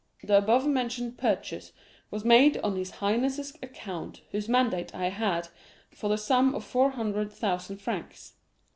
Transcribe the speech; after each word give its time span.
The 0.23 0.35
above 0.35 0.65
mentioned 0.65 1.19
purchase 1.19 1.73
was 2.09 2.25
made 2.25 2.57
on 2.63 2.75
his 2.75 2.89
highness's 2.89 3.55
account, 3.61 4.21
whose 4.31 4.49
mandate 4.49 4.95
I 4.95 5.09
had, 5.09 5.49
for 5.91 6.09
the 6.09 6.17
sum 6.17 6.55
of 6.55 6.63
four 6.65 6.89
hundred 6.89 7.31
thousand 7.31 7.77
francs. 7.77 8.33